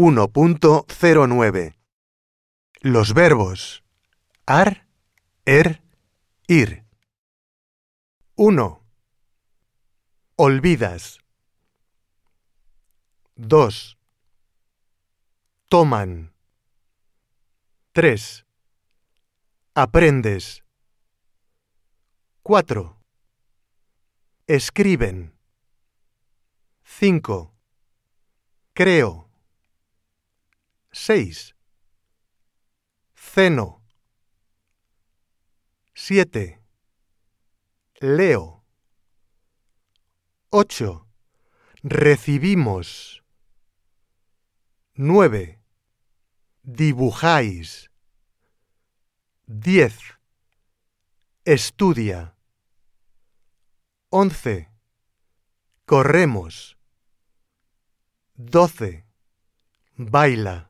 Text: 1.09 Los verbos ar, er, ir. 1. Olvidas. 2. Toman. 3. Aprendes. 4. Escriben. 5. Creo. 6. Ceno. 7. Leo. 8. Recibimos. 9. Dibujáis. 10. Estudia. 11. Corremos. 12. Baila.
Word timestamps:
1.09 0.00 1.76
Los 2.80 3.12
verbos 3.12 3.84
ar, 4.46 4.88
er, 5.44 5.82
ir. 6.48 6.86
1. 8.34 8.80
Olvidas. 10.36 11.20
2. 13.36 13.98
Toman. 15.68 16.32
3. 17.92 18.46
Aprendes. 19.74 20.64
4. 22.42 22.96
Escriben. 24.46 25.34
5. 26.84 27.52
Creo. 28.72 29.29
6. 31.10 31.56
Ceno. 33.16 33.82
7. 35.92 36.62
Leo. 38.00 38.64
8. 40.50 41.08
Recibimos. 41.82 43.24
9. 44.94 45.60
Dibujáis. 46.62 47.90
10. 49.48 49.98
Estudia. 51.44 52.36
11. 54.10 54.70
Corremos. 55.86 56.78
12. 58.36 59.04
Baila. 59.96 60.69